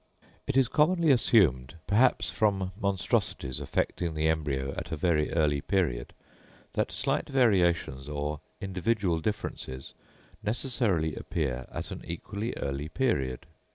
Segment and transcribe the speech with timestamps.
[0.47, 6.15] It is commonly assumed, perhaps from monstrosities affecting the embryo at a very early period,
[6.73, 9.93] that slight variations or individual differences
[10.41, 13.45] necessarily appear at an equally early period.